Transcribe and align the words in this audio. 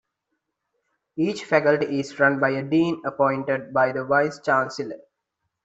Each 1.15 1.45
faculty 1.45 1.99
is 1.99 2.19
run 2.19 2.39
by 2.39 2.49
a 2.49 2.63
dean 2.63 3.03
appointed 3.05 3.71
by 3.71 3.91
the 3.91 4.03
vice 4.03 4.39
chancellor. 4.43 5.01